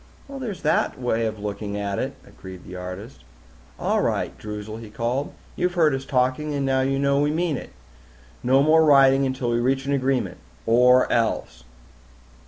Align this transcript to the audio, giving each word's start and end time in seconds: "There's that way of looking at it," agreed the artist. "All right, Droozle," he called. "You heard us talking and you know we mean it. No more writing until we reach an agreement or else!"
"There's 0.27 0.63
that 0.63 0.99
way 0.99 1.27
of 1.27 1.37
looking 1.37 1.77
at 1.77 1.99
it," 1.99 2.15
agreed 2.25 2.63
the 2.63 2.75
artist. 2.75 3.23
"All 3.79 4.01
right, 4.01 4.35
Droozle," 4.39 4.77
he 4.79 4.89
called. 4.89 5.31
"You 5.55 5.69
heard 5.69 5.93
us 5.93 6.05
talking 6.05 6.55
and 6.55 6.89
you 6.91 6.97
know 6.97 7.19
we 7.19 7.29
mean 7.29 7.55
it. 7.55 7.69
No 8.41 8.63
more 8.63 8.83
writing 8.83 9.27
until 9.27 9.51
we 9.51 9.59
reach 9.59 9.85
an 9.85 9.93
agreement 9.93 10.37
or 10.65 11.07
else!" 11.11 11.65